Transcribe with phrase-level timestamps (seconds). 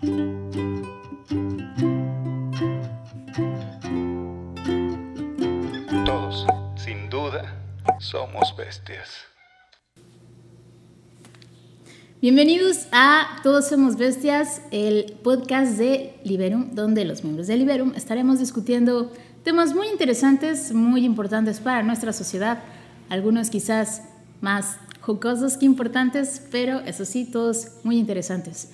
[0.00, 0.26] Todos,
[6.76, 7.60] sin duda,
[7.98, 9.08] somos bestias.
[12.22, 18.38] Bienvenidos a Todos Somos Bestias, el podcast de Liberum, donde los miembros de Liberum estaremos
[18.38, 19.12] discutiendo
[19.42, 22.60] temas muy interesantes, muy importantes para nuestra sociedad,
[23.08, 24.04] algunos quizás
[24.40, 28.68] más jocosos que importantes, pero eso sí, todos muy interesantes.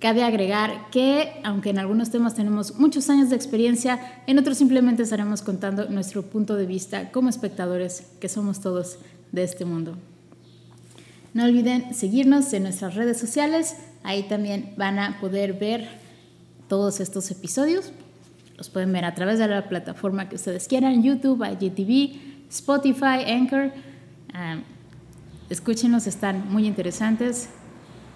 [0.00, 5.02] Cabe agregar que, aunque en algunos temas tenemos muchos años de experiencia, en otros simplemente
[5.02, 8.96] estaremos contando nuestro punto de vista como espectadores, que somos todos
[9.30, 9.98] de este mundo.
[11.34, 15.86] No olviden seguirnos en nuestras redes sociales, ahí también van a poder ver
[16.66, 17.92] todos estos episodios.
[18.56, 23.70] Los pueden ver a través de la plataforma que ustedes quieran, YouTube, IGTV, Spotify, Anchor.
[24.32, 24.60] Ah,
[25.50, 27.50] escúchenos, están muy interesantes.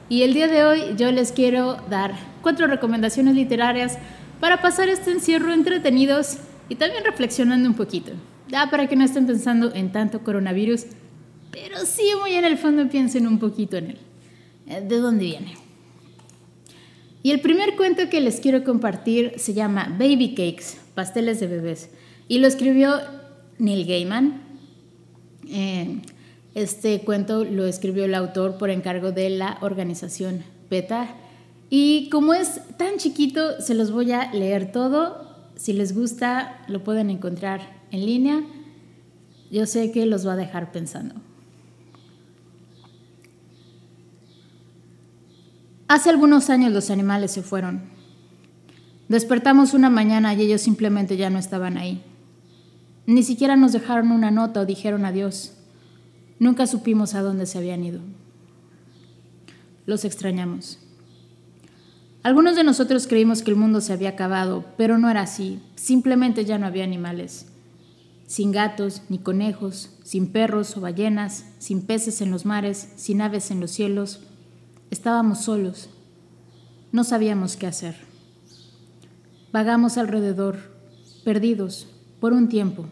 [0.08, 3.98] Y el día de hoy yo les quiero dar cuatro recomendaciones literarias
[4.38, 6.36] para pasar este encierro entretenidos
[6.68, 8.12] y también reflexionando un poquito.
[8.48, 10.84] Ya para que no estén pensando en tanto coronavirus,
[11.50, 13.98] pero sí muy en el fondo piensen un poquito en él.
[14.66, 15.54] Eh, ¿De dónde viene?
[17.22, 21.88] Y el primer cuento que les quiero compartir se llama Baby Cakes, pasteles de bebés.
[22.28, 23.00] Y lo escribió
[23.58, 24.42] Neil Gaiman.
[25.48, 26.00] Eh,
[26.54, 31.08] este cuento lo escribió el autor por encargo de la organización PETA.
[31.68, 35.50] Y como es tan chiquito, se los voy a leer todo.
[35.56, 37.60] Si les gusta, lo pueden encontrar
[37.90, 38.42] en línea.
[39.50, 41.16] Yo sé que los va a dejar pensando.
[45.88, 47.82] Hace algunos años los animales se fueron.
[49.08, 52.02] Despertamos una mañana y ellos simplemente ya no estaban ahí.
[53.06, 55.52] Ni siquiera nos dejaron una nota o dijeron adiós.
[56.44, 58.00] Nunca supimos a dónde se habían ido.
[59.86, 60.78] Los extrañamos.
[62.22, 65.62] Algunos de nosotros creímos que el mundo se había acabado, pero no era así.
[65.74, 67.46] Simplemente ya no había animales.
[68.26, 73.50] Sin gatos ni conejos, sin perros o ballenas, sin peces en los mares, sin aves
[73.50, 74.20] en los cielos.
[74.90, 75.88] Estábamos solos.
[76.92, 77.96] No sabíamos qué hacer.
[79.50, 80.58] Vagamos alrededor,
[81.24, 81.88] perdidos,
[82.20, 82.84] por un tiempo.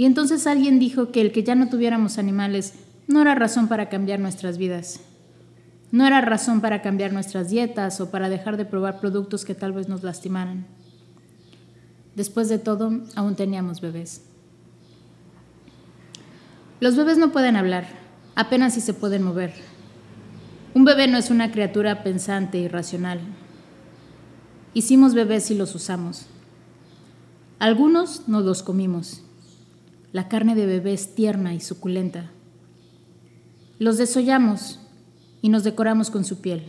[0.00, 2.72] Y entonces alguien dijo que el que ya no tuviéramos animales
[3.06, 5.00] no era razón para cambiar nuestras vidas.
[5.92, 9.74] No era razón para cambiar nuestras dietas o para dejar de probar productos que tal
[9.74, 10.66] vez nos lastimaran.
[12.16, 14.22] Después de todo, aún teníamos bebés.
[16.80, 17.86] Los bebés no pueden hablar,
[18.34, 19.52] apenas si se pueden mover.
[20.72, 23.20] Un bebé no es una criatura pensante y racional.
[24.72, 26.24] Hicimos bebés y los usamos.
[27.58, 29.24] Algunos nos los comimos
[30.12, 32.30] la carne de bebé es tierna y suculenta.
[33.78, 34.80] Los desollamos
[35.40, 36.64] y nos decoramos con su piel.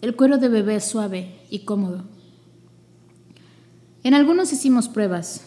[0.00, 2.04] El cuero de bebé es suave y cómodo.
[4.02, 5.42] En algunos hicimos pruebas.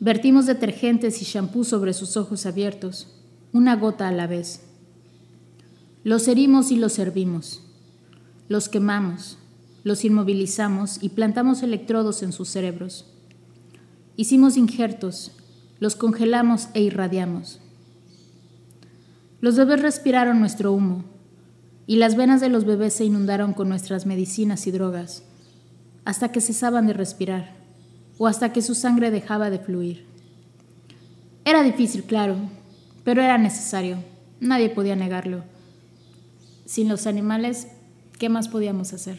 [0.00, 3.08] Vertimos detergentes y champú sobre sus ojos abiertos,
[3.52, 4.62] una gota a la vez.
[6.02, 7.62] Los herimos y los servimos.
[8.48, 9.38] Los quemamos,
[9.82, 13.06] los inmovilizamos y plantamos electrodos en sus cerebros.
[14.16, 15.32] Hicimos injertos
[15.80, 17.60] los congelamos e irradiamos.
[19.40, 21.04] Los bebés respiraron nuestro humo
[21.86, 25.22] y las venas de los bebés se inundaron con nuestras medicinas y drogas
[26.04, 27.56] hasta que cesaban de respirar
[28.18, 30.06] o hasta que su sangre dejaba de fluir.
[31.44, 32.36] Era difícil, claro,
[33.04, 33.98] pero era necesario.
[34.40, 35.44] Nadie podía negarlo.
[36.64, 37.66] Sin los animales,
[38.18, 39.18] ¿qué más podíamos hacer?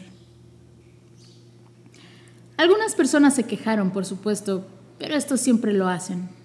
[2.56, 4.66] Algunas personas se quejaron, por supuesto,
[4.98, 6.35] pero estos siempre lo hacen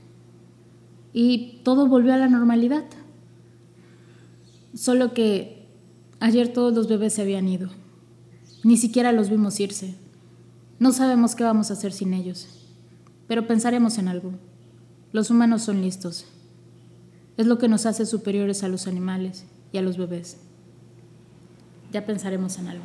[1.14, 2.86] y todo volvió a la normalidad.
[4.74, 5.68] Solo que
[6.20, 7.70] ayer todos los bebés se habían ido.
[8.64, 9.96] Ni siquiera los vimos irse.
[10.80, 12.48] No sabemos qué vamos a hacer sin ellos,
[13.28, 14.32] pero pensaremos en algo.
[15.12, 16.26] Los humanos son listos.
[17.38, 20.38] Es lo que nos hace superiores a los animales y a los bebés.
[21.92, 22.84] Ya pensaremos en algo.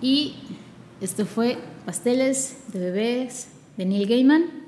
[0.00, 0.34] Y
[1.00, 4.63] esto fue Pasteles de Bebés de Neil Gaiman.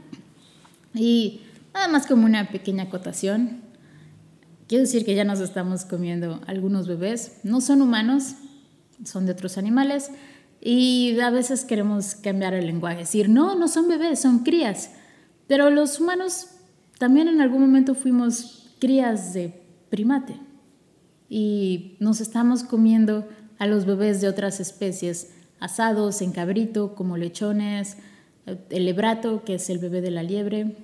[0.97, 1.43] Y
[1.75, 3.61] nada más como una pequeña acotación,
[4.67, 8.35] quiero decir que ya nos estamos comiendo algunos bebés, no son humanos,
[9.05, 10.11] son de otros animales,
[10.61, 14.91] y a veces queremos cambiar el lenguaje, decir, no, no son bebés, son crías,
[15.47, 16.49] pero los humanos
[16.99, 20.41] también en algún momento fuimos crías de primate.
[21.29, 23.29] Y nos estamos comiendo
[23.59, 27.97] a los bebés de otras especies, asados en cabrito como lechones,
[28.71, 30.77] el lebrato, que es el bebé de la liebre,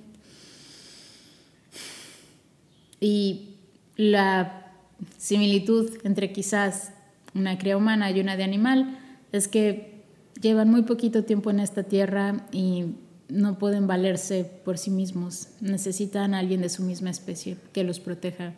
[3.03, 3.57] y
[3.97, 4.71] la
[5.17, 6.93] similitud entre quizás
[7.35, 8.97] una cría humana y una de animal
[9.33, 10.05] es que
[10.41, 12.95] llevan muy poquito tiempo en esta tierra y
[13.27, 15.49] no pueden valerse por sí mismos.
[15.59, 18.53] Necesitan a alguien de su misma especie que los proteja.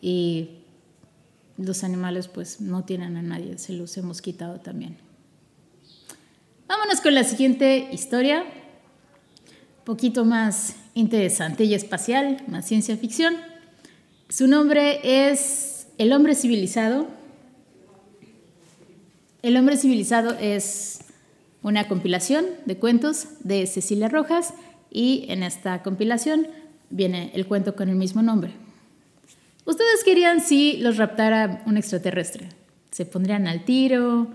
[0.00, 0.58] Y
[1.58, 4.98] los animales pues no tienen a nadie, se los hemos quitado también.
[6.68, 8.44] Vámonos con la siguiente historia,
[9.84, 13.36] poquito más interesante y espacial, más ciencia ficción.
[14.30, 17.06] Su nombre es El hombre civilizado.
[19.42, 21.00] El hombre civilizado es
[21.62, 24.54] una compilación de cuentos de Cecilia Rojas
[24.90, 26.48] y en esta compilación
[26.88, 28.52] viene el cuento con el mismo nombre.
[29.66, 32.48] Ustedes querían si los raptara un extraterrestre.
[32.90, 34.28] Se pondrían al tiro,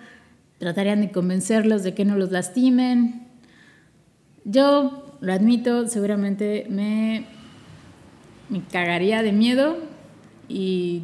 [0.59, 3.27] tratarían de convencerlos de que no los lastimen.
[4.43, 7.25] Yo, lo admito, seguramente me,
[8.71, 9.77] cagaría de miedo
[10.49, 11.03] y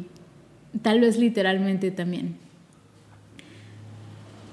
[0.82, 2.36] tal vez literalmente también.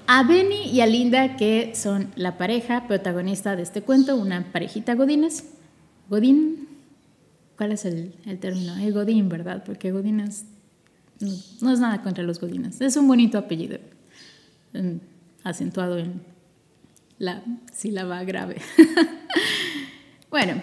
[0.06, 4.94] A Benny y a Linda, que son la pareja protagonista de este cuento, una parejita
[4.94, 5.52] Godines.
[6.08, 6.68] Godín,
[7.56, 8.76] ¿Cuál es el, término?
[8.76, 9.64] El Godín, ¿verdad?
[9.64, 10.44] Porque Godín es,
[11.60, 12.80] no, es nada contra los Godines.
[12.80, 13.78] Es un bonito apellido,
[15.42, 16.20] acentuado en
[17.18, 17.42] la
[17.72, 18.56] sílaba grave.
[20.30, 20.60] bueno,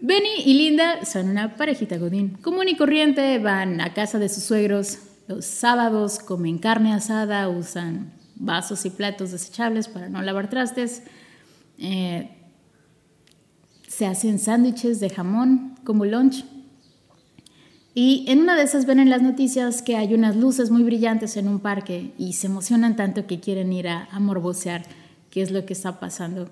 [0.00, 2.30] Benny y Linda son una parejita Godín.
[2.42, 4.98] Común y corriente, van a casa de sus suegros
[5.28, 11.02] los sábados, comen carne asada, usan vasos y platos desechables para no lavar trastes.
[11.78, 12.30] Eh,
[13.86, 16.44] se hacen sándwiches de jamón como lunch.
[17.94, 21.36] Y en una de esas ven en las noticias que hay unas luces muy brillantes
[21.36, 24.82] en un parque y se emocionan tanto que quieren ir a, morbosear
[25.30, 26.48] qué es lo que está pasando.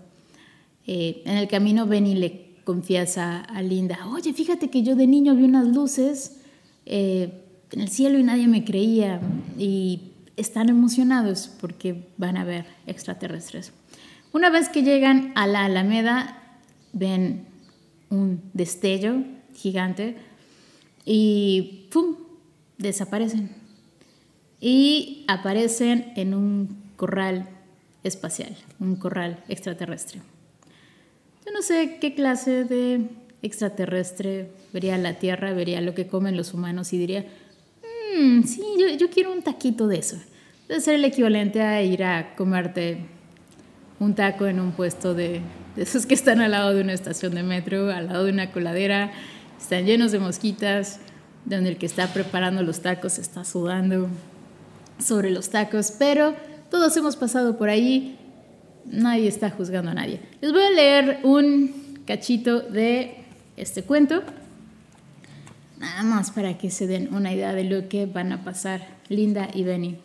[0.87, 5.35] Eh, en el camino Benny le confiesa a Linda, oye, fíjate que yo de niño
[5.35, 6.41] vi unas luces
[6.87, 7.33] eh,
[7.71, 9.21] en el cielo y nadie me creía
[9.59, 13.73] y están emocionados porque van a ver extraterrestres.
[14.33, 16.59] Una vez que llegan a la Alameda,
[16.93, 17.47] ven
[18.11, 19.25] un destello
[19.55, 20.17] gigante
[21.05, 22.17] y ¡pum!
[22.79, 23.51] desaparecen.
[24.61, 27.49] Y aparecen en un corral
[28.03, 30.21] espacial, un corral extraterrestre.
[31.51, 33.09] Yo no sé qué clase de
[33.43, 37.27] extraterrestre vería la Tierra, vería lo que comen los humanos y diría,
[38.17, 40.17] mmm, sí, yo, yo quiero un taquito de eso.
[40.69, 42.99] Debe ser el equivalente a ir a comerte
[43.99, 45.41] un taco en un puesto de,
[45.75, 48.53] de esos que están al lado de una estación de metro, al lado de una
[48.53, 49.11] coladera,
[49.61, 51.01] están llenos de mosquitas,
[51.47, 54.09] donde el que está preparando los tacos está sudando
[55.05, 56.37] sobre los tacos, pero
[56.71, 58.20] todos hemos pasado por ahí,
[58.91, 60.21] nadie está juzgando a nadie.
[60.41, 63.25] Les voy a leer un cachito de
[63.57, 64.23] este cuento,
[65.79, 69.49] nada más para que se den una idea de lo que van a pasar Linda
[69.55, 69.99] y Benny.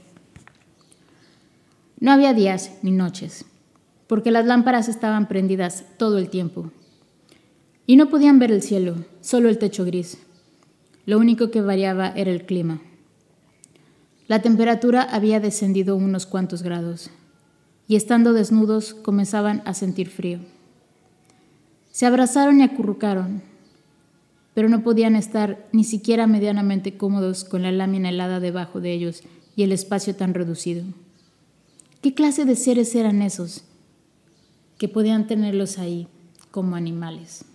[1.99, 3.45] No había días ni noches
[4.07, 6.71] porque las lámparas estaban prendidas todo el tiempo.
[7.87, 10.17] Y no podían ver el cielo, solo el techo gris.
[11.05, 12.81] Lo único que variaba era el clima.
[14.27, 17.11] La temperatura había descendido unos cuantos grados,
[17.87, 20.39] y estando desnudos comenzaban a sentir frío.
[21.91, 23.41] Se abrazaron y acurrucaron,
[24.53, 29.23] pero no podían estar ni siquiera medianamente cómodos con la lámina helada debajo de ellos
[29.55, 30.83] y el espacio tan reducido.
[32.01, 33.63] ¿Qué clase de seres eran esos?
[34.77, 36.07] que podían tenerlos ahí
[36.51, 37.45] como animales.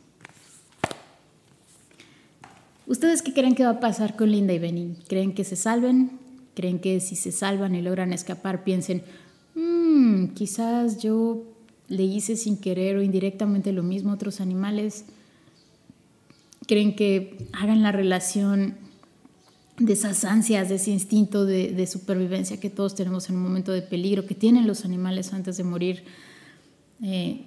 [2.86, 4.96] ¿Ustedes qué creen que va a pasar con Linda y Benny?
[5.08, 6.18] ¿Creen que se salven?
[6.54, 9.04] ¿Creen que si se salvan y logran escapar piensen,
[9.90, 11.44] mmm, quizás yo
[11.88, 15.04] le hice sin querer o indirectamente lo mismo a otros animales?
[16.66, 18.76] ¿Creen que hagan la relación
[19.78, 23.72] de esas ansias, de ese instinto de, de supervivencia que todos tenemos en un momento
[23.72, 26.04] de peligro, que tienen los animales antes de morir?
[27.02, 27.46] Eh,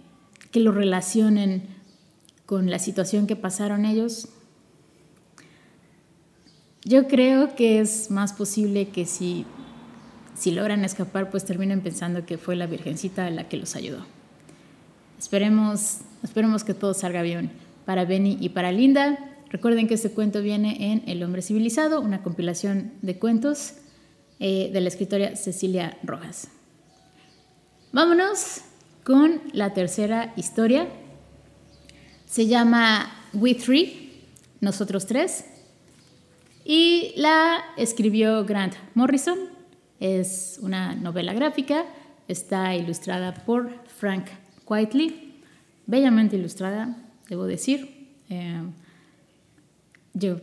[0.50, 1.63] que lo relacionen
[2.45, 4.29] con la situación que pasaron ellos.
[6.85, 9.45] Yo creo que es más posible que si,
[10.43, 14.05] si logran escapar, pues terminen pensando que fue la Virgencita la que los ayudó.
[15.17, 17.50] Esperemos, esperemos que todo salga bien
[17.85, 19.17] para Benny y para Linda.
[19.51, 23.75] Recuerden que este cuento viene en El hombre civilizado, una compilación de cuentos
[24.41, 26.50] eh, de la escritora Cecilia Rojas.
[27.93, 28.63] Vámonos
[29.05, 30.89] con la tercera historia.
[32.25, 34.25] Se llama We Three,
[34.59, 35.45] Nosotros Tres,
[36.65, 39.52] y la escribió Grant Morrison.
[40.00, 41.85] Es una novela gráfica,
[42.27, 44.25] está ilustrada por Frank
[44.67, 45.41] Whiteley,
[45.85, 46.97] bellamente ilustrada,
[47.29, 48.09] debo decir.
[48.29, 48.62] Eh,
[50.13, 50.38] yo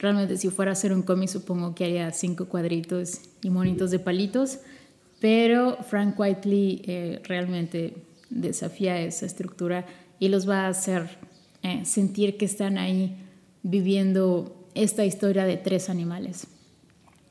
[0.00, 3.98] Realmente si fuera a hacer un cómic supongo que haría cinco cuadritos y monitos de
[3.98, 4.60] palitos,
[5.20, 7.92] pero Frank Whiteley eh, realmente
[8.30, 9.84] desafía esa estructura
[10.18, 11.18] y los va a hacer
[11.62, 13.14] eh, sentir que están ahí
[13.62, 16.46] viviendo esta historia de tres animales.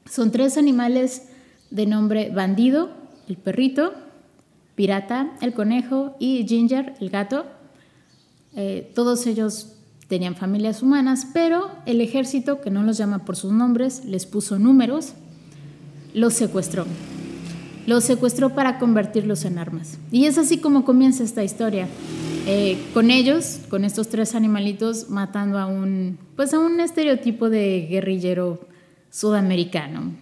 [0.07, 1.28] Son tres animales
[1.71, 2.89] de nombre bandido,
[3.27, 3.93] el perrito,
[4.75, 7.45] pirata, el conejo y Ginger, el gato.
[8.55, 9.73] Eh, todos ellos
[10.07, 14.57] tenían familias humanas, pero el ejército, que no los llama por sus nombres, les puso
[14.57, 15.13] números,
[16.13, 16.85] los secuestró.
[17.85, 19.97] Los secuestró para convertirlos en armas.
[20.11, 21.87] Y es así como comienza esta historia.
[22.47, 27.87] Eh, con ellos, con estos tres animalitos, matando a un, pues a un estereotipo de
[27.89, 28.59] guerrillero
[29.11, 30.13] sudamericano,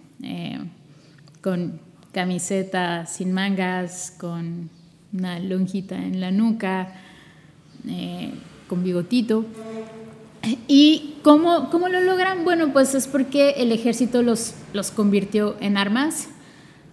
[1.42, 1.80] con
[2.12, 4.70] camiseta sin mangas, con
[5.12, 6.94] una lonjita en la nuca,
[7.86, 8.32] eh,
[8.68, 9.44] con bigotito.
[10.66, 12.44] ¿Y cómo, cómo, lo logran?
[12.44, 16.28] Bueno, pues es porque el ejército los, los convirtió en armas,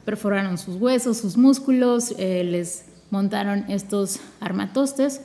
[0.03, 5.21] perforaron sus huesos, sus músculos, eh, les montaron estos armatostes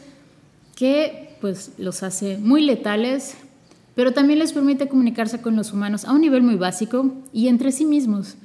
[0.77, 3.35] que pues los hace muy letales,
[3.95, 7.73] pero también les permite comunicarse con los humanos a un nivel muy básico y entre
[7.73, 8.37] sí mismos.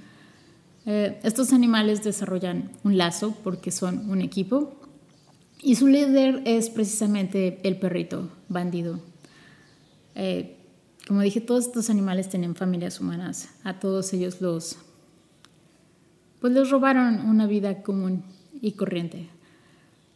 [0.85, 4.75] Eh, estos animales desarrollan un lazo porque son un equipo
[5.61, 8.99] y su líder es precisamente el perrito bandido.
[10.13, 10.57] Eh,
[11.07, 13.49] como dije, todos estos animales tienen familias humanas.
[13.63, 14.77] A todos ellos los,
[16.39, 18.23] pues les robaron una vida común
[18.61, 19.27] y corriente.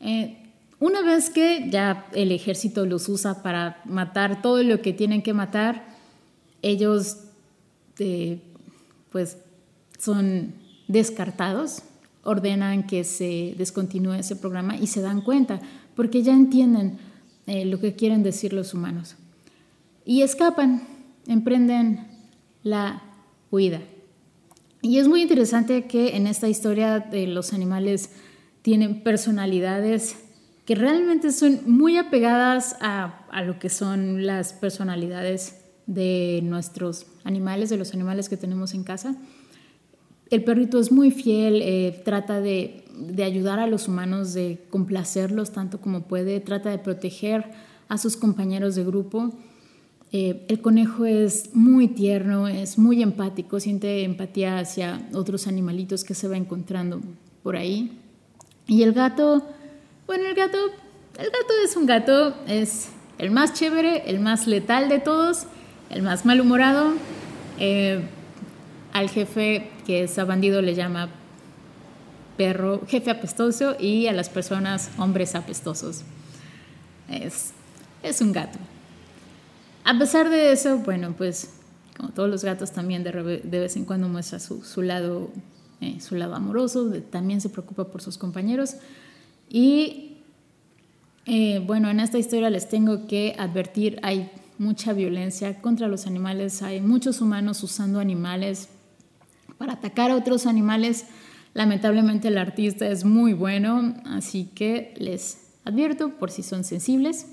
[0.02, 0.38] Eh,
[0.80, 5.34] una vez que ya el ejército los usa para matar todo lo que tienen que
[5.34, 5.98] matar,
[6.62, 7.18] ellos
[9.12, 9.38] pues
[10.00, 10.56] son
[10.88, 11.84] descartados,
[12.24, 15.62] ordenan que se descontinúe ese programa y se dan cuenta,
[15.96, 16.98] porque ya entienden
[17.46, 19.15] eh, lo que quieren decir los humanos.
[20.06, 20.88] Y escapan,
[21.27, 22.08] emprenden
[22.63, 23.03] la
[23.51, 23.82] huida.
[24.82, 28.12] Y es muy interesante que en esta historia de los animales
[28.62, 30.15] tienen personalidades
[30.65, 35.56] que realmente son muy apegadas a, a, lo que son las personalidades
[35.88, 39.15] de nuestros animales, de los animales que tenemos en casa.
[40.29, 42.83] El perrito es muy fiel, eh, trata de,
[43.24, 47.45] ayudar a los humanos, de complacerlos tanto como puede, trata de proteger
[47.88, 49.31] a sus compañeros de grupo.
[50.12, 56.13] Eh, el conejo es muy tierno, es muy empático, siente empatía hacia otros animalitos que
[56.13, 57.01] se va encontrando
[57.41, 57.98] por ahí.
[58.67, 59.43] Y el gato,
[60.05, 60.57] bueno, el gato,
[61.17, 65.45] el gato es un gato, es el más chévere, el más letal de todos,
[65.89, 66.93] el más malhumorado.
[67.59, 68.01] Eh,
[68.93, 71.10] al jefe que es a bandido le llama
[72.38, 76.03] perro, jefe apestoso y a las personas hombres apestosos.
[77.10, 77.53] Es,
[78.03, 78.60] es un gato.
[79.84, 81.55] A pesar de eso, bueno, pues
[81.98, 85.31] como todos los gatos también de, de vez en cuando muestra su, su lado,
[85.81, 88.75] eh, su lado amoroso, también se preocupa por sus compañeros.
[89.50, 90.17] Y
[91.25, 94.29] eh, bueno, en esta historia les tengo que advertir, hay
[94.60, 98.69] mucha violencia contra los animales, hay muchos humanos usando animales
[99.60, 101.06] para atacar a otros animales.
[101.54, 107.28] Lamentablemente el artista es muy bueno, así que les advierto por si son sensibles.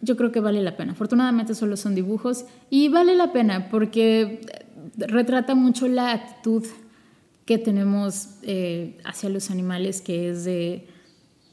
[0.00, 0.92] Yo creo que vale la pena.
[0.92, 4.40] Afortunadamente solo son dibujos y vale la pena porque
[4.96, 6.66] retrata mucho la actitud
[7.44, 10.88] que tenemos eh, hacia los animales, que es de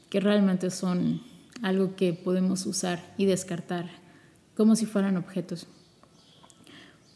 [0.08, 1.20] que realmente son
[1.62, 3.90] algo que podemos usar y descartar
[4.56, 5.68] como si fueran objetos.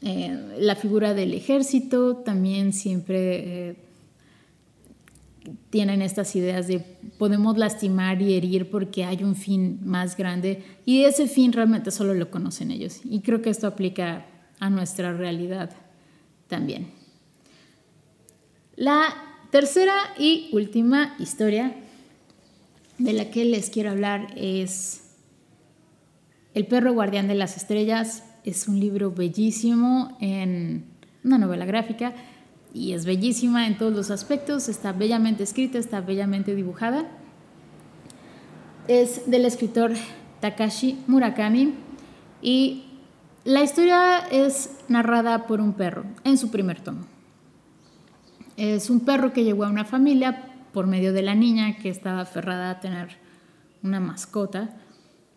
[0.07, 3.77] Eh, la figura del ejército también siempre eh,
[5.71, 6.81] tienen estas ideas de
[7.17, 12.13] podemos lastimar y herir porque hay un fin más grande y ese fin realmente solo
[12.13, 13.01] lo conocen ellos.
[13.05, 14.27] Y creo que esto aplica
[14.61, 15.71] a nuestra realidad
[16.49, 16.89] también.
[18.77, 19.15] La
[19.51, 21.75] tercera y última historia
[22.99, 25.01] de la que les quiero hablar es
[26.53, 30.85] El perro guardián de las estrellas es un libro bellísimo en
[31.25, 32.13] una novela gráfica
[32.75, 37.09] y es bellísima en todos los aspectos, está bellamente escrita, está bellamente dibujada.
[38.87, 39.93] Es del escritor
[40.41, 41.75] Takashi Murakami
[42.43, 42.85] y
[43.45, 47.07] la historia es narrada por un perro en su primer tomo.
[48.57, 52.21] Es un perro que llegó a una familia por medio de la niña que estaba
[52.21, 53.17] aferrada a tener
[53.83, 54.77] una mascota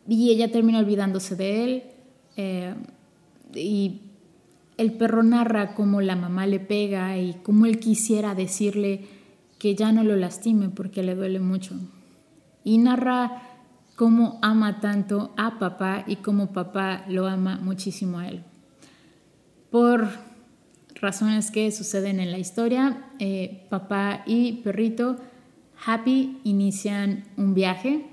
[0.08, 1.84] y ella terminó olvidándose de él.
[2.36, 2.74] Eh,
[3.54, 4.02] y
[4.78, 9.06] el perro narra cómo la mamá le pega y cómo él quisiera decirle
[9.58, 11.76] que ya no lo lastime porque le duele mucho.
[12.64, 13.42] Y narra
[13.96, 18.44] cómo ama tanto a papá y cómo papá lo ama muchísimo a él.
[19.72, 20.08] por
[21.02, 25.18] razones que suceden en la historia, eh, papá y perrito
[25.86, 28.06] Happy inician un viaje,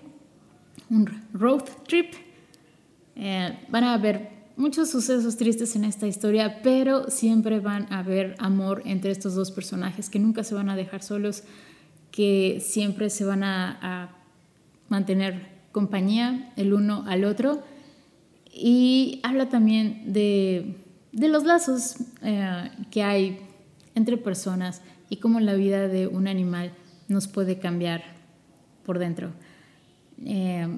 [0.91, 2.13] un road trip.
[3.17, 8.35] Eh, van a haber muchos sucesos tristes en esta historia, pero siempre van a haber
[8.39, 11.43] amor entre estos dos personajes que nunca se van a dejar solos,
[12.11, 14.11] que siempre se van a,
[14.89, 17.63] mantener compañía el uno al otro.
[18.53, 20.77] Y habla también de,
[21.13, 23.41] los lazos eh, que hay
[23.95, 26.73] entre personas y cómo la vida de un animal
[27.09, 28.05] nos puede cambiar
[28.85, 29.33] por dentro.
[30.25, 30.69] Eh,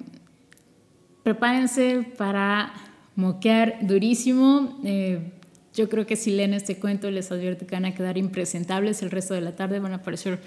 [1.23, 2.73] prepárense para
[3.16, 4.78] moquear durísimo.
[4.85, 5.32] Eh,
[5.75, 9.11] yo creo que si leen este cuento les advierto que van a quedar impresentables el
[9.11, 10.40] resto de la tarde, van a aparecer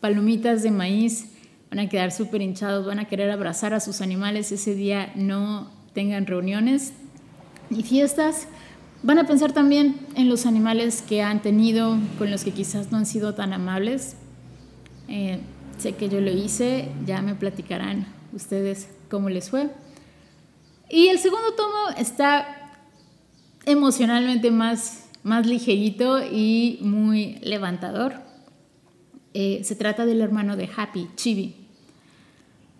[0.00, 1.26] palomitas de maíz,
[1.70, 5.70] van a quedar súper hinchados, van a querer abrazar a sus animales ese día, no
[5.94, 6.92] tengan reuniones
[7.70, 8.48] y fiestas.
[9.02, 12.98] Van a pensar también en los animales que han tenido, con los que quizás no
[12.98, 14.16] han sido tan amables.
[15.08, 15.38] Eh,
[15.78, 19.68] sé que yo lo hice, ya me platicarán ustedes cómo les fue.
[20.90, 22.72] Y el segundo tomo está
[23.64, 28.14] emocionalmente más, más ligerito y muy levantador.
[29.32, 31.56] Eh, se trata del hermano de Happy, Chibi.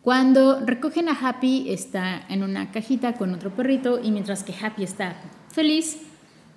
[0.02, 4.84] Cuando recogen a Happy está en una cajita con otro perrito y mientras que Happy
[4.84, 5.16] está
[5.50, 6.02] feliz,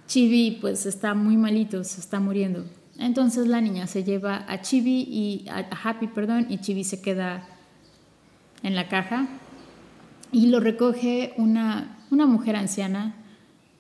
[0.06, 2.66] Chibi pues está muy malito, se está muriendo.
[3.00, 7.48] Entonces la niña se lleva a Chibi y a Happy, perdón, y Chibi se queda
[8.64, 9.28] en la caja
[10.32, 13.16] y lo recoge una, una mujer anciana,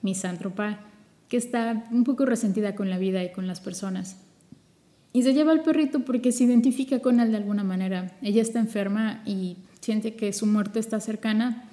[0.02, 0.80] misántropa,
[1.30, 4.18] que está un poco resentida con la vida y con las personas.
[5.14, 8.16] Y se lleva al perrito porque se identifica con él de alguna manera.
[8.22, 11.64] Ella está enferma y siente que su muerte está cercana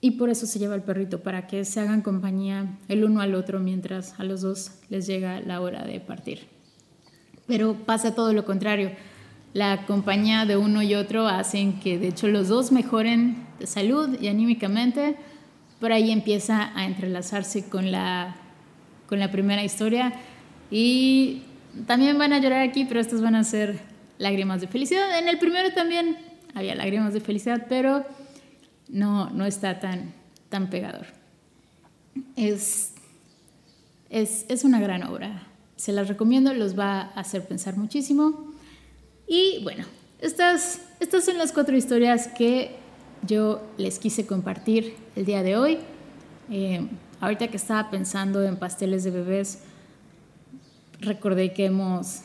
[0.00, 3.34] y por eso se lleva al perrito, para que se hagan compañía el uno al
[3.34, 6.40] otro mientras a los dos les llega la hora de partir.
[7.46, 8.90] Pero pasa todo lo contrario
[9.56, 14.20] la compañía de uno y otro hacen que de hecho los dos mejoren de salud
[14.20, 15.16] y anímicamente.
[15.80, 18.36] Por ahí empieza a entrelazarse con la,
[19.08, 20.12] con la primera historia
[20.70, 21.40] y
[21.86, 23.80] también van a llorar aquí, pero estas van a ser
[24.18, 25.18] lágrimas de felicidad.
[25.18, 26.18] En el primero también
[26.52, 28.04] había lágrimas de felicidad, pero
[28.90, 30.12] no, no está tan,
[30.50, 31.06] tan pegador.
[32.36, 32.92] Es,
[34.10, 35.46] es, es una gran obra.
[35.76, 38.45] Se las recomiendo, los va a hacer pensar muchísimo.
[39.26, 39.84] Y bueno,
[40.20, 42.76] estas, estas son las cuatro historias que
[43.26, 45.78] yo les quise compartir el día de hoy.
[46.50, 46.86] Eh,
[47.20, 49.60] ahorita que estaba pensando en pasteles de bebés,
[51.00, 52.20] recordé que hemos,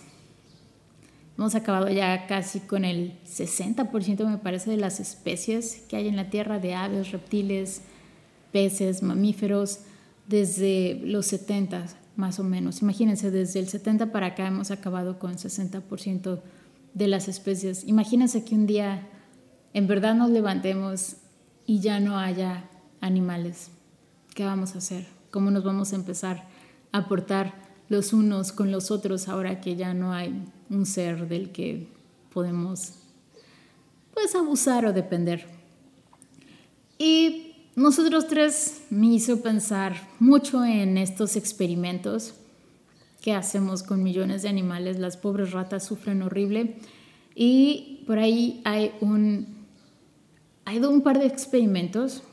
[1.37, 6.15] hemos acabado ya casi con el 60% me parece de las especies que hay en
[6.15, 7.81] la Tierra de aves, reptiles,
[8.51, 9.79] peces, mamíferos,
[10.27, 12.81] desde los 70 más o menos.
[12.81, 16.41] Imagínense, desde el 70 para acá hemos acabado con 60%
[16.93, 17.83] de las especies.
[17.87, 19.07] Imagínense que un día
[19.73, 21.17] en verdad nos levantemos
[21.65, 23.69] y ya no haya animales.
[24.35, 25.07] ¿Qué vamos a hacer?
[25.29, 26.47] ¿Cómo nos vamos a empezar
[26.91, 27.53] a portar
[27.89, 31.87] los unos con los otros ahora que ya no hay un ser del que
[32.33, 32.93] podemos
[34.13, 35.47] pues abusar o depender?
[36.97, 42.33] Y nosotros tres me hizo pensar mucho en estos experimentos
[43.21, 44.99] que hacemos con millones de animales.
[44.99, 46.75] Las pobres ratas sufren horrible.
[47.35, 49.47] Y por ahí hay un,
[50.65, 52.23] hay un par de experimentos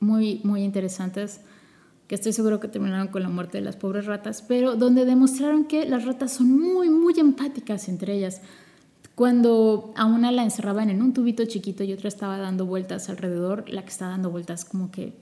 [0.00, 1.40] muy, muy interesantes
[2.08, 5.64] que estoy seguro que terminaron con la muerte de las pobres ratas, pero donde demostraron
[5.64, 8.42] que las ratas son muy, muy empáticas entre ellas.
[9.14, 13.70] Cuando a una la encerraban en un tubito chiquito y otra estaba dando vueltas alrededor,
[13.70, 15.14] la que estaba dando vueltas como que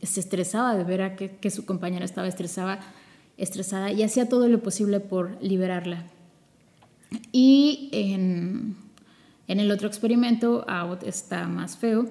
[0.00, 2.80] se estresaba de ver a que, que su compañera estaba estresada
[3.38, 6.04] estresada y hacía todo lo posible por liberarla.
[7.32, 8.76] Y en,
[9.48, 12.06] el otro experimento, a, está más feo,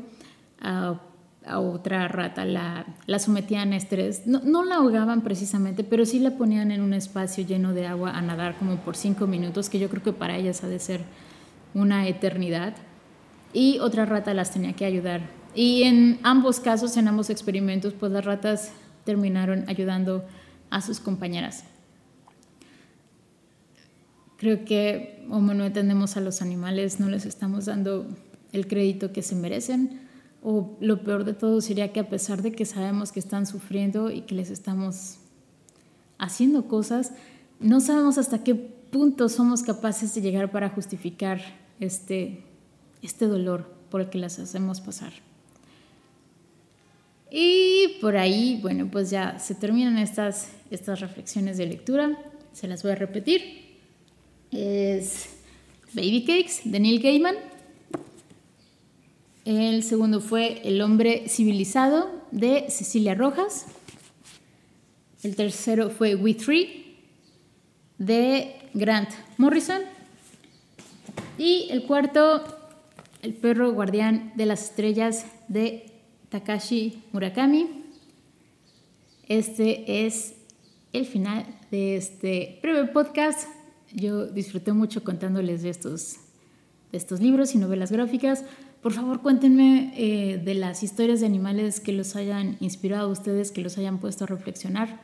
[0.62, 1.00] a,
[1.48, 4.26] otra rata la, la, sometían a estrés.
[4.26, 8.18] No, no, la ahogaban precisamente, pero sí la ponían en un espacio lleno de agua
[8.18, 11.02] a nadar como por cinco minutos, que yo creo que para ellas ha de ser
[11.76, 12.76] una eternidad.
[13.54, 15.22] Y otra rata las tenía que ayudar.
[15.54, 18.72] Y en ambos casos, en ambos experimentos, pues las ratas
[19.06, 20.45] terminaron ayudando a
[20.82, 21.64] sus compañeras.
[24.38, 28.06] Creo que como no entendemos a los animales, no les estamos dando
[28.52, 30.02] el crédito que se merecen.
[30.44, 34.12] O lo peor de todo sería que a pesar de que sabemos que están sufriendo
[34.12, 35.18] y que les estamos
[36.18, 37.14] haciendo cosas,
[37.60, 41.42] no sabemos hasta qué punto somos capaces de llegar para justificar
[41.80, 42.44] este,
[43.02, 45.14] este dolor por el que las hacemos pasar.
[47.32, 52.18] Y por ahí, bueno, pues ya se terminan estas, estas reflexiones de lectura.
[52.54, 53.78] Se las voy a repetir.
[54.52, 55.30] Es
[55.94, 57.36] Baby Cakes de Neil Gaiman.
[59.46, 63.68] El segundo fue El hombre civilizado de Cecilia Rojas.
[65.24, 66.98] El tercero fue We Three
[67.98, 69.82] de Grant Morrison.
[71.38, 72.44] Y el cuarto,
[73.22, 75.92] El perro guardián de las estrellas de
[76.30, 77.84] Takashi Murakami.
[79.28, 80.35] Este es
[80.98, 83.48] el final de este breve podcast.
[83.94, 86.18] Yo disfruté mucho contándoles de estos,
[86.92, 88.46] de estos libros y novelas gráficas.
[88.82, 93.52] Por favor, cuéntenme eh, de las historias de animales que los hayan inspirado a ustedes,
[93.52, 95.02] que los hayan puesto a reflexionar.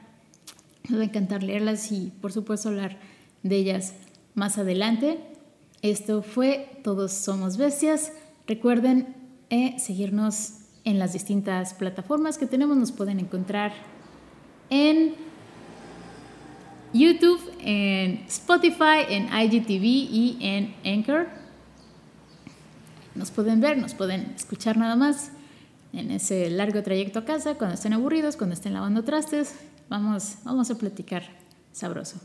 [0.87, 2.97] Me va a encantar leerlas y, por supuesto, hablar
[3.43, 3.93] de ellas
[4.33, 5.19] más adelante.
[5.81, 8.13] Esto fue Todos Somos Bestias.
[8.47, 9.15] Recuerden
[9.49, 12.77] eh, seguirnos en las distintas plataformas que tenemos.
[12.77, 13.73] Nos pueden encontrar
[14.69, 15.30] en
[16.93, 21.27] YouTube, en Spotify, en IGTV y en Anchor.
[23.15, 25.31] Nos pueden ver, nos pueden escuchar nada más
[25.93, 29.55] en ese largo trayecto a casa, cuando estén aburridos, cuando estén lavando trastes.
[29.89, 31.23] Vamos, vamos a platicar
[31.73, 32.19] sabroso.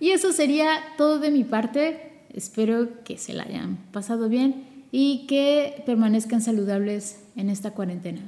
[0.00, 2.24] Y eso sería todo de mi parte.
[2.30, 8.20] Espero que se la hayan pasado bien y que permanezcan saludables en esta cuarentena.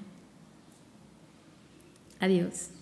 [2.20, 2.73] Adiós.